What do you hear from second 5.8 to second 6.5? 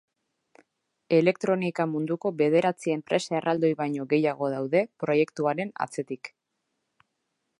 atzetik.